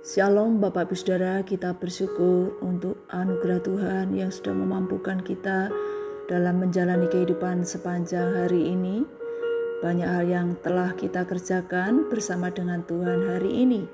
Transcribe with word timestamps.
Shalom 0.00 0.64
Bapak 0.64 0.88
Ibu 0.88 0.96
Saudara, 0.96 1.44
kita 1.44 1.76
bersyukur 1.76 2.56
untuk 2.64 3.04
anugerah 3.12 3.60
Tuhan 3.60 4.16
yang 4.16 4.32
sudah 4.32 4.56
memampukan 4.56 5.20
kita 5.20 5.68
dalam 6.24 6.56
menjalani 6.56 7.04
kehidupan 7.04 7.68
sepanjang 7.68 8.32
hari 8.32 8.72
ini. 8.72 9.04
Banyak 9.84 10.08
hal 10.08 10.24
yang 10.24 10.48
telah 10.64 10.96
kita 10.96 11.28
kerjakan 11.28 12.08
bersama 12.08 12.48
dengan 12.48 12.80
Tuhan 12.80 13.28
hari 13.28 13.60
ini. 13.60 13.84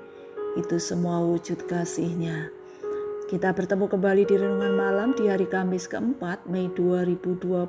Itu 0.55 0.79
semua 0.79 1.19
wujud 1.27 1.67
kasihnya. 1.67 2.55
Kita 3.27 3.51
bertemu 3.51 3.91
kembali 3.91 4.23
di 4.31 4.35
Renungan 4.39 4.79
Malam 4.79 5.11
di 5.11 5.27
hari 5.27 5.51
Kamis 5.51 5.91
keempat 5.91 6.47
Mei 6.47 6.71
2021. 6.71 7.67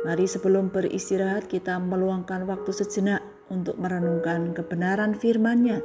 Mari 0.00 0.24
sebelum 0.24 0.72
beristirahat 0.72 1.44
kita 1.44 1.76
meluangkan 1.76 2.48
waktu 2.48 2.72
sejenak 2.72 3.20
untuk 3.52 3.76
merenungkan 3.76 4.56
kebenaran 4.56 5.12
firman-Nya 5.12 5.84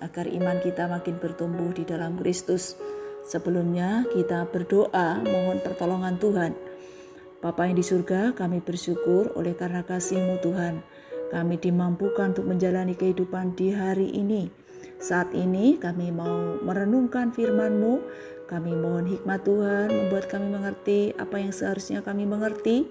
agar 0.00 0.28
iman 0.28 0.60
kita 0.60 0.88
makin 0.88 1.16
bertumbuh 1.16 1.72
di 1.72 1.84
dalam 1.88 2.20
Kristus. 2.20 2.76
Sebelumnya 3.26 4.06
kita 4.14 4.46
berdoa 4.48 5.24
mohon 5.24 5.58
pertolongan 5.58 6.16
Tuhan. 6.20 6.52
Bapa 7.42 7.68
yang 7.68 7.76
di 7.76 7.84
surga, 7.84 8.32
kami 8.32 8.64
bersyukur 8.64 9.34
oleh 9.36 9.52
karena 9.52 9.82
kasih-Mu 9.84 10.40
Tuhan. 10.40 10.80
Kami 11.30 11.58
dimampukan 11.58 12.32
untuk 12.32 12.46
menjalani 12.46 12.94
kehidupan 12.94 13.58
di 13.58 13.74
hari 13.74 14.14
ini. 14.14 14.48
Saat 14.96 15.36
ini 15.36 15.76
kami 15.76 16.14
mau 16.14 16.56
merenungkan 16.62 17.34
firman-Mu. 17.34 17.94
Kami 18.46 18.72
mohon 18.78 19.10
hikmat 19.10 19.42
Tuhan 19.42 19.90
membuat 19.90 20.30
kami 20.30 20.46
mengerti 20.54 21.10
apa 21.18 21.42
yang 21.42 21.50
seharusnya 21.50 22.06
kami 22.06 22.30
mengerti 22.30 22.86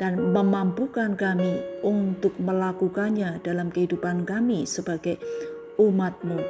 dan 0.00 0.32
memampukan 0.32 1.16
kami 1.16 1.60
untuk 1.84 2.36
melakukannya 2.40 3.44
dalam 3.44 3.68
kehidupan 3.68 4.24
kami 4.24 4.64
sebagai 4.64 5.20
umatmu. 5.76 6.40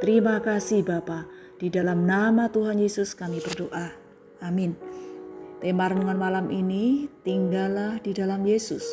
Terima 0.00 0.40
kasih 0.40 0.84
Bapa. 0.84 1.28
Di 1.56 1.72
dalam 1.72 2.04
nama 2.04 2.52
Tuhan 2.52 2.76
Yesus 2.76 3.16
kami 3.16 3.40
berdoa. 3.40 3.92
Amin. 4.44 4.76
Tema 5.64 5.88
renungan 5.88 6.20
malam 6.20 6.46
ini, 6.52 7.08
tinggallah 7.24 7.96
di 8.04 8.12
dalam 8.12 8.44
Yesus. 8.44 8.84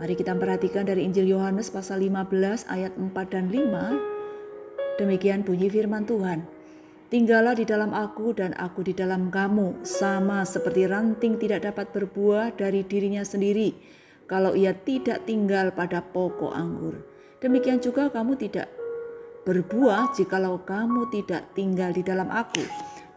Mari 0.00 0.16
kita 0.16 0.32
perhatikan 0.34 0.88
dari 0.88 1.04
Injil 1.04 1.28
Yohanes 1.28 1.68
pasal 1.68 2.00
15 2.00 2.66
ayat 2.72 2.96
4 2.96 3.12
dan 3.28 3.52
5. 3.52 4.98
Demikian 4.98 5.44
bunyi 5.44 5.68
firman 5.68 6.08
Tuhan. 6.08 6.48
Tinggallah 7.12 7.54
di 7.54 7.68
dalam 7.68 7.92
aku 7.92 8.32
dan 8.32 8.56
aku 8.56 8.80
di 8.80 8.96
dalam 8.96 9.28
kamu, 9.28 9.84
sama 9.84 10.42
seperti 10.42 10.88
ranting 10.88 11.36
tidak 11.36 11.68
dapat 11.68 11.92
berbuah 11.92 12.56
dari 12.56 12.82
dirinya 12.82 13.22
sendiri 13.22 13.76
kalau 14.24 14.56
ia 14.56 14.72
tidak 14.72 15.28
tinggal 15.28 15.70
pada 15.72 16.00
pokok 16.00 16.52
anggur. 16.52 17.04
Demikian 17.44 17.80
juga 17.80 18.08
kamu 18.08 18.40
tidak 18.40 18.72
berbuah 19.44 20.16
jikalau 20.16 20.64
kamu 20.64 21.12
tidak 21.12 21.52
tinggal 21.52 21.92
di 21.92 22.00
dalam 22.00 22.32
aku. 22.32 22.64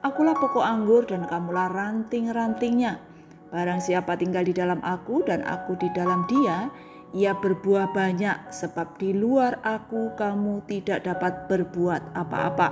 Akulah 0.03 0.35
pokok 0.35 0.63
anggur 0.63 1.07
dan 1.07 1.25
kamulah 1.25 1.71
ranting-rantingnya. 1.71 2.99
Barang 3.47 3.79
siapa 3.79 4.19
tinggal 4.19 4.43
di 4.43 4.51
dalam 4.51 4.83
aku 4.83 5.23
dan 5.23 5.41
aku 5.47 5.79
di 5.79 5.87
dalam 5.95 6.27
dia, 6.27 6.67
ia 7.15 7.31
berbuah 7.31 7.95
banyak 7.95 8.51
sebab 8.51 8.99
di 8.99 9.15
luar 9.15 9.63
aku 9.63 10.13
kamu 10.19 10.67
tidak 10.67 11.07
dapat 11.07 11.47
berbuat 11.47 12.11
apa-apa. 12.11 12.69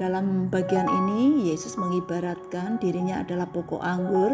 Dalam 0.00 0.48
bagian 0.48 0.88
ini 0.88 1.52
Yesus 1.52 1.76
mengibaratkan 1.76 2.80
dirinya 2.80 3.20
adalah 3.20 3.44
pokok 3.52 3.84
anggur 3.84 4.32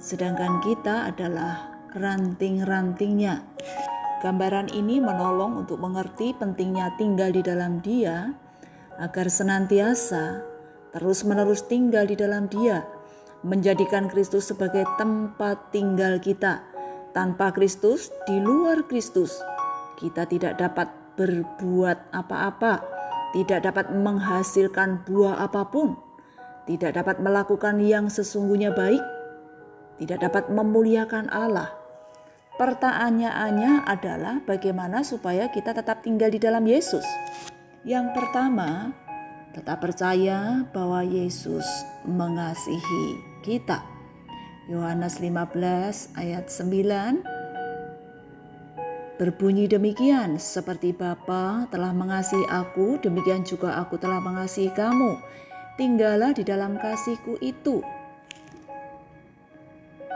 sedangkan 0.00 0.60
kita 0.64 1.12
adalah 1.12 1.76
ranting-rantingnya. 1.92 3.44
Gambaran 4.16 4.72
ini 4.72 4.96
menolong 4.96 5.60
untuk 5.60 5.76
mengerti 5.76 6.32
pentingnya 6.32 6.96
tinggal 6.96 7.28
di 7.28 7.44
dalam 7.44 7.84
Dia 7.84 8.32
agar 8.96 9.28
senantiasa 9.28 10.40
terus-menerus 10.96 11.68
tinggal 11.68 12.08
di 12.08 12.16
dalam 12.16 12.48
Dia, 12.48 12.80
menjadikan 13.44 14.08
Kristus 14.08 14.48
sebagai 14.48 14.88
tempat 14.96 15.68
tinggal 15.68 16.16
kita. 16.16 16.64
Tanpa 17.12 17.52
Kristus, 17.52 18.08
di 18.24 18.40
luar 18.40 18.88
Kristus, 18.88 19.36
kita 20.00 20.24
tidak 20.24 20.56
dapat 20.56 20.88
berbuat 21.20 22.08
apa-apa, 22.16 22.80
tidak 23.36 23.68
dapat 23.68 23.92
menghasilkan 23.92 25.04
buah 25.04 25.44
apa 25.44 25.68
pun, 25.68 25.92
tidak 26.64 26.96
dapat 26.96 27.20
melakukan 27.20 27.84
yang 27.84 28.08
sesungguhnya 28.08 28.72
baik, 28.72 29.04
tidak 30.00 30.24
dapat 30.24 30.48
memuliakan 30.48 31.28
Allah 31.28 31.75
Pertanyaannya 32.56 33.84
adalah 33.84 34.40
bagaimana 34.40 35.04
supaya 35.04 35.52
kita 35.52 35.76
tetap 35.76 36.00
tinggal 36.00 36.32
di 36.32 36.40
dalam 36.40 36.64
Yesus. 36.64 37.04
Yang 37.84 38.16
pertama, 38.16 38.96
tetap 39.52 39.84
percaya 39.84 40.64
bahwa 40.72 41.04
Yesus 41.04 41.68
mengasihi 42.08 43.20
kita. 43.44 43.84
Yohanes 44.72 45.20
15 45.20 46.16
ayat 46.16 46.48
9 46.48 47.46
berbunyi 49.16 49.64
demikian, 49.64 50.36
seperti 50.36 50.92
Bapa 50.92 51.68
telah 51.72 51.92
mengasihi 51.92 52.44
aku, 52.52 53.00
demikian 53.00 53.44
juga 53.44 53.80
aku 53.80 53.96
telah 53.96 54.20
mengasihi 54.20 54.72
kamu. 54.72 55.16
Tinggallah 55.76 56.32
di 56.32 56.44
dalam 56.44 56.76
kasihku 56.80 57.36
itu. 57.40 57.84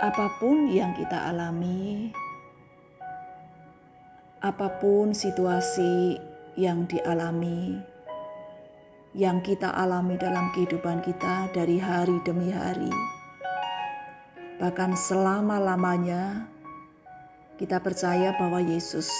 Apa 0.01 0.41
pun 0.41 0.73
yang 0.73 0.97
kita 0.97 1.29
alami, 1.29 2.13
apa 4.41 4.81
pun 4.81 5.13
situasi 5.13 6.17
yang 6.57 6.89
dialami, 6.89 7.77
yang 9.13 9.45
kita 9.45 9.69
alami 9.69 10.17
dalam 10.17 10.49
kehidupan 10.57 11.05
kita 11.05 11.53
dari 11.53 11.77
hari 11.77 12.17
demi 12.25 12.49
hari, 12.49 12.89
bahkan 14.57 14.97
selama-lamanya, 14.97 16.49
kita 17.61 17.85
percaya 17.85 18.33
bahwa 18.41 18.65
Yesus 18.65 19.13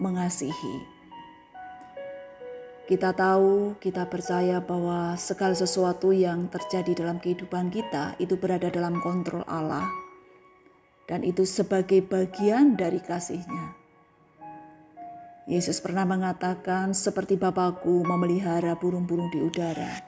mengasihi. 0.00 0.88
Kita 2.88 3.12
tahu, 3.12 3.76
kita 3.76 4.08
percaya 4.08 4.64
bahwa 4.64 5.20
segala 5.20 5.52
sesuatu 5.52 6.16
yang 6.16 6.48
terjadi 6.48 7.04
dalam 7.04 7.20
kehidupan 7.20 7.68
kita 7.68 8.16
itu 8.16 8.40
berada 8.40 8.72
dalam 8.72 9.04
kontrol 9.04 9.44
Allah, 9.44 9.84
dan 11.04 11.28
itu 11.28 11.44
sebagai 11.44 12.00
bagian 12.00 12.72
dari 12.72 13.04
kasihnya. 13.04 13.85
Yesus 15.46 15.78
pernah 15.78 16.02
mengatakan, 16.02 16.90
"Seperti 16.90 17.38
Bapakku 17.38 18.02
memelihara 18.02 18.74
burung-burung 18.74 19.30
di 19.30 19.38
udara 19.38 20.02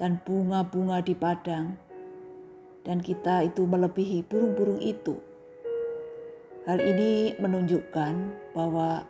dan 0.00 0.16
bunga-bunga 0.24 1.04
di 1.04 1.12
padang, 1.12 1.76
dan 2.80 3.04
kita 3.04 3.44
itu 3.44 3.68
melebihi 3.68 4.24
burung-burung 4.24 4.80
itu." 4.80 5.20
Hal 6.64 6.80
ini 6.80 7.36
menunjukkan 7.36 8.14
bahwa 8.56 9.04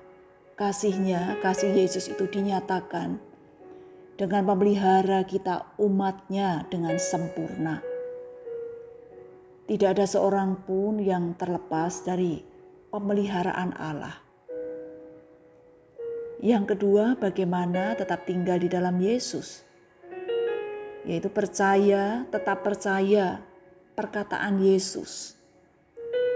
kasihnya, 0.58 1.38
kasih 1.38 1.70
Yesus 1.78 2.10
itu 2.10 2.26
dinyatakan 2.26 3.22
dengan 4.18 4.50
memelihara 4.50 5.22
kita 5.22 5.78
umatnya 5.78 6.66
dengan 6.74 6.98
sempurna. 6.98 7.86
Tidak 9.70 9.94
ada 9.94 10.10
seorang 10.10 10.66
pun 10.66 10.98
yang 10.98 11.38
terlepas 11.38 12.02
dari 12.02 12.42
pemeliharaan 12.90 13.78
Allah. 13.78 14.25
Yang 16.44 16.76
kedua, 16.76 17.16
bagaimana 17.16 17.96
tetap 17.96 18.28
tinggal 18.28 18.60
di 18.60 18.68
dalam 18.68 19.00
Yesus, 19.00 19.64
yaitu 21.08 21.32
percaya, 21.32 22.28
tetap 22.28 22.60
percaya 22.60 23.40
perkataan 23.96 24.60
Yesus. 24.60 25.32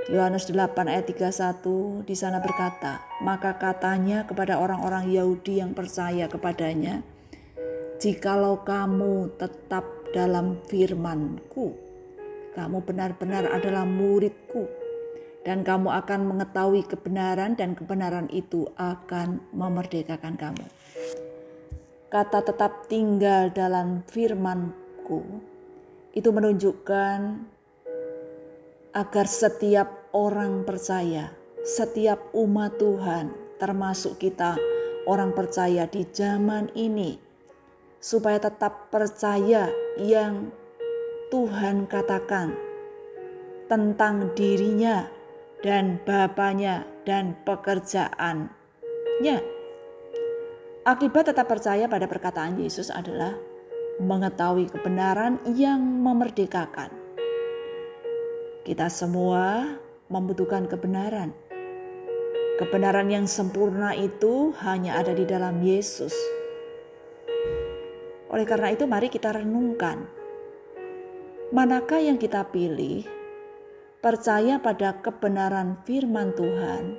Yohanes 0.08 0.48
8 0.48 0.56
ayat 0.88 1.04
31 1.04 2.08
di 2.08 2.16
sana 2.16 2.40
berkata, 2.40 3.04
maka 3.20 3.60
katanya 3.60 4.24
kepada 4.24 4.56
orang-orang 4.56 5.12
Yahudi 5.12 5.60
yang 5.60 5.76
percaya 5.76 6.32
kepadanya, 6.32 7.04
jikalau 8.00 8.64
kamu 8.64 9.36
tetap 9.36 9.84
dalam 10.16 10.64
firmanku, 10.64 11.76
kamu 12.56 12.80
benar-benar 12.88 13.52
adalah 13.52 13.84
muridku 13.84 14.79
dan 15.40 15.64
kamu 15.64 15.88
akan 15.88 16.20
mengetahui 16.28 16.84
kebenaran 16.84 17.56
dan 17.56 17.72
kebenaran 17.72 18.28
itu 18.28 18.68
akan 18.76 19.40
memerdekakan 19.56 20.36
kamu. 20.36 20.66
Kata 22.10 22.42
tetap 22.44 22.90
tinggal 22.90 23.48
dalam 23.54 24.02
firmanku 24.10 25.22
itu 26.12 26.28
menunjukkan 26.28 27.18
agar 28.90 29.26
setiap 29.30 30.10
orang 30.10 30.66
percaya, 30.66 31.30
setiap 31.62 32.34
umat 32.34 32.82
Tuhan, 32.82 33.30
termasuk 33.62 34.18
kita 34.18 34.58
orang 35.06 35.30
percaya 35.30 35.86
di 35.86 36.02
zaman 36.10 36.74
ini, 36.74 37.14
supaya 38.02 38.42
tetap 38.42 38.90
percaya 38.90 39.70
yang 40.02 40.50
Tuhan 41.30 41.86
katakan 41.86 42.58
tentang 43.70 44.34
dirinya 44.34 45.19
dan 45.60 46.00
bapaknya 46.04 46.88
dan 47.04 47.36
pekerjaannya. 47.44 49.38
Akibat 50.80 51.28
tetap 51.28 51.44
percaya 51.44 51.84
pada 51.86 52.08
perkataan 52.08 52.56
Yesus 52.56 52.88
adalah 52.88 53.36
mengetahui 54.00 54.72
kebenaran 54.72 55.36
yang 55.52 55.80
memerdekakan. 55.80 56.88
Kita 58.64 58.88
semua 58.88 59.76
membutuhkan 60.08 60.64
kebenaran. 60.64 61.36
Kebenaran 62.56 63.08
yang 63.12 63.24
sempurna 63.28 63.92
itu 63.96 64.52
hanya 64.64 65.00
ada 65.00 65.12
di 65.12 65.24
dalam 65.28 65.60
Yesus. 65.60 66.12
Oleh 68.32 68.44
karena 68.44 68.72
itu, 68.72 68.84
mari 68.84 69.08
kita 69.12 69.32
renungkan: 69.36 70.04
manakah 71.52 72.00
yang 72.00 72.16
kita 72.16 72.44
pilih? 72.48 73.19
Percaya 74.00 74.56
pada 74.56 74.96
kebenaran 75.04 75.76
firman 75.84 76.32
Tuhan 76.32 76.96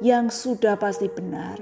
yang 0.00 0.32
sudah 0.32 0.80
pasti 0.80 1.04
benar 1.04 1.60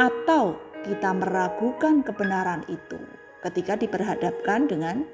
atau 0.00 0.56
kita 0.82 1.12
meragukan 1.12 2.00
kebenaran 2.00 2.64
itu 2.66 2.96
ketika 3.44 3.76
diperhadapkan 3.76 4.70
dengan 4.70 5.04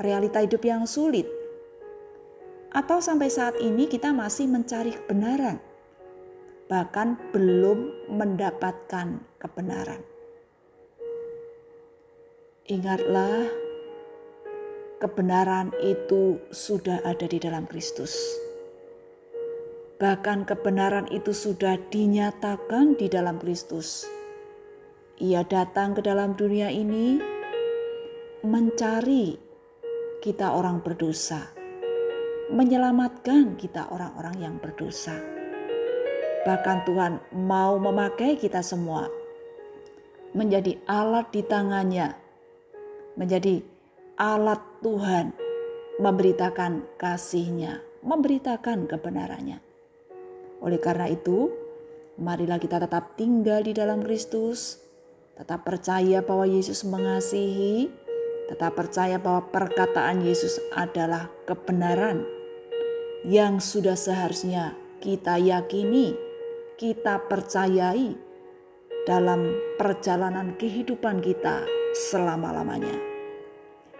realita 0.00 0.40
hidup 0.40 0.62
yang 0.64 0.88
sulit, 0.88 1.28
atau 2.72 3.02
sampai 3.02 3.28
saat 3.28 3.58
ini 3.60 3.84
kita 3.90 4.14
masih 4.14 4.48
mencari 4.48 4.96
kebenaran, 4.96 5.60
bahkan 6.70 7.20
belum 7.34 8.08
mendapatkan 8.08 9.20
kebenaran. 9.36 10.00
Ingatlah, 12.70 13.50
kebenaran 15.02 15.74
itu 15.82 16.38
sudah 16.54 17.02
ada 17.02 17.26
di 17.26 17.42
dalam 17.42 17.66
Kristus. 17.66 18.14
Bahkan 19.98 20.46
kebenaran 20.46 21.10
itu 21.10 21.34
sudah 21.34 21.74
dinyatakan 21.90 22.94
di 22.94 23.10
dalam 23.10 23.42
Kristus 23.42 24.06
ia 25.22 25.46
datang 25.46 25.94
ke 25.94 26.02
dalam 26.02 26.34
dunia 26.34 26.66
ini 26.66 27.22
mencari 28.42 29.38
kita 30.18 30.50
orang 30.50 30.82
berdosa, 30.82 31.54
menyelamatkan 32.50 33.54
kita 33.54 33.86
orang-orang 33.94 34.36
yang 34.42 34.54
berdosa. 34.58 35.14
Bahkan 36.42 36.78
Tuhan 36.82 37.12
mau 37.38 37.78
memakai 37.78 38.34
kita 38.34 38.66
semua 38.66 39.06
menjadi 40.34 40.74
alat 40.90 41.30
di 41.30 41.46
tangannya, 41.46 42.18
menjadi 43.14 43.71
alat 44.16 44.60
Tuhan 44.80 45.32
memberitakan 46.00 46.98
kasihnya, 46.98 47.84
memberitakan 48.04 48.88
kebenarannya. 48.88 49.60
Oleh 50.62 50.80
karena 50.80 51.10
itu, 51.10 51.50
marilah 52.18 52.58
kita 52.58 52.80
tetap 52.82 53.18
tinggal 53.18 53.62
di 53.66 53.74
dalam 53.74 54.00
Kristus, 54.00 54.82
Tetap 55.32 55.64
percaya 55.64 56.20
bahwa 56.20 56.44
Yesus 56.44 56.84
mengasihi, 56.84 57.88
tetap 58.52 58.76
percaya 58.76 59.16
bahwa 59.16 59.48
perkataan 59.48 60.20
Yesus 60.20 60.60
adalah 60.76 61.32
kebenaran 61.48 62.22
yang 63.24 63.56
sudah 63.56 63.96
seharusnya 63.96 64.76
kita 65.00 65.40
yakini, 65.40 66.12
kita 66.76 67.26
percayai 67.32 68.12
dalam 69.08 69.56
perjalanan 69.80 70.52
kehidupan 70.60 71.24
kita 71.24 71.64
selama-lamanya. 72.12 73.11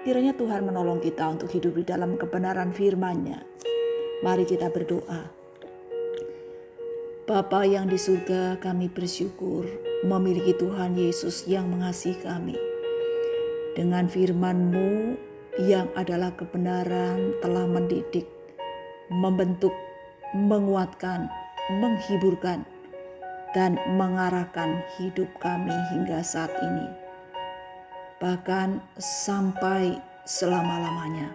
Kiranya 0.02 0.34
Tuhan 0.34 0.66
menolong 0.66 0.98
kita 0.98 1.30
untuk 1.30 1.46
hidup 1.54 1.78
di 1.78 1.86
dalam 1.86 2.18
kebenaran 2.18 2.74
firman-Nya. 2.74 3.38
Mari 4.26 4.42
kita 4.42 4.66
berdoa. 4.66 5.30
Bapa 7.22 7.62
yang 7.62 7.86
di 7.86 7.94
surga, 7.94 8.58
kami 8.58 8.90
bersyukur 8.90 9.62
memiliki 10.02 10.58
Tuhan 10.58 10.98
Yesus 10.98 11.46
yang 11.46 11.70
mengasihi 11.70 12.18
kami. 12.18 12.58
Dengan 13.78 14.10
firman-Mu 14.10 15.14
yang 15.70 15.86
adalah 15.94 16.34
kebenaran 16.34 17.38
telah 17.38 17.62
mendidik, 17.70 18.26
membentuk, 19.06 19.72
menguatkan, 20.34 21.30
menghiburkan, 21.78 22.66
dan 23.54 23.78
mengarahkan 23.94 24.82
hidup 24.98 25.30
kami 25.38 25.78
hingga 25.94 26.26
saat 26.26 26.50
ini. 26.58 27.01
Bahkan 28.22 28.78
sampai 29.02 29.98
selama-lamanya. 30.22 31.34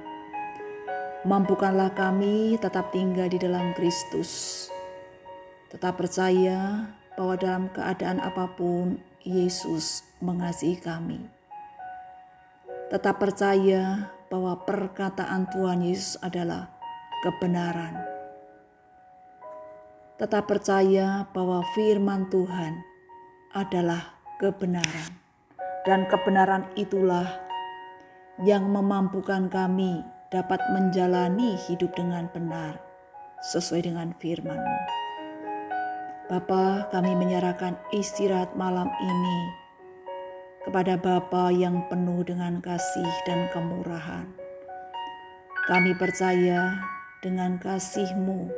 Mampukanlah 1.27 1.91
kami 1.91 2.55
tetap 2.55 2.95
tinggal 2.95 3.27
di 3.27 3.35
dalam 3.35 3.75
Kristus 3.75 4.65
Tetap 5.67 5.99
percaya 5.99 6.87
bahwa 7.19 7.35
dalam 7.35 7.67
keadaan 7.75 8.23
apa 8.23 8.47
pun 8.55 9.03
Yesus 9.27 9.99
mengasihi 10.23 10.79
kami. 10.79 11.27
Tetap 12.87 13.19
percaya 13.19 14.07
bahwa 14.31 14.63
perkataan 14.63 15.51
Tuhan 15.51 15.83
Yesus 15.83 16.15
adalah 16.23 16.71
kebenaran. 17.19 17.99
Tetap 20.15 20.47
percaya 20.47 21.27
bahwa 21.35 21.59
firman 21.75 22.31
Tuhan 22.31 22.79
adalah 23.51 24.15
kebenaran, 24.39 25.19
dan 25.87 26.03
kebenaran 26.11 26.67
itulah 26.75 27.23
yang 28.43 28.67
memampukan 28.67 29.47
kami 29.47 30.03
dapat 30.27 30.59
menjalani 30.75 31.55
hidup 31.55 31.95
dengan 31.95 32.27
benar 32.35 32.75
sesuai 33.47 33.87
dengan 33.87 34.11
firman-Mu. 34.19 34.79
Bapa, 36.27 36.91
kami 36.91 37.15
menyerahkan 37.15 37.79
istirahat 37.95 38.51
malam 38.59 38.91
ini 38.99 39.39
kepada 40.67 40.99
Bapa 40.99 41.55
yang 41.55 41.87
penuh 41.87 42.27
dengan 42.27 42.59
kasih 42.59 43.07
dan 43.23 43.47
kemurahan. 43.55 44.27
Kami 45.71 45.95
percaya 45.95 46.83
dengan 47.23 47.55
kasih-Mu 47.63 48.51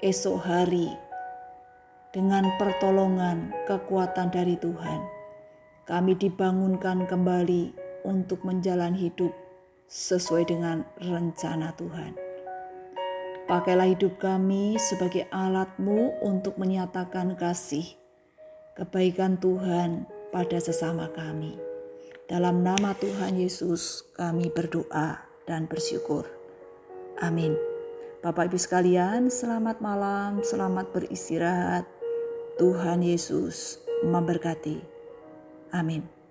esok 0.00 0.40
hari 0.40 0.88
dengan 2.16 2.48
pertolongan 2.56 3.52
kekuatan 3.68 4.32
dari 4.32 4.56
Tuhan. 4.56 5.21
Kami 5.82 6.14
dibangunkan 6.14 7.10
kembali 7.10 7.74
untuk 8.06 8.46
menjalani 8.46 9.10
hidup 9.10 9.34
sesuai 9.90 10.46
dengan 10.46 10.86
rencana 11.02 11.74
Tuhan. 11.74 12.14
Pakailah 13.50 13.90
hidup 13.90 14.22
kami 14.22 14.78
sebagai 14.78 15.26
alatmu 15.34 16.22
untuk 16.22 16.54
menyatakan 16.54 17.34
kasih, 17.34 17.84
kebaikan 18.78 19.42
Tuhan 19.42 20.06
pada 20.30 20.62
sesama 20.62 21.10
kami. 21.10 21.58
Dalam 22.30 22.62
nama 22.62 22.94
Tuhan 22.94 23.34
Yesus 23.34 24.06
kami 24.14 24.54
berdoa 24.54 25.18
dan 25.50 25.66
bersyukur. 25.66 26.30
Amin. 27.18 27.58
Bapak 28.22 28.54
Ibu 28.54 28.56
sekalian, 28.56 29.26
selamat 29.26 29.82
malam, 29.82 30.46
selamat 30.46 30.94
beristirahat. 30.94 31.84
Tuhan 32.54 33.02
Yesus 33.02 33.82
memberkati. 34.06 34.91
Amin. 35.72 36.21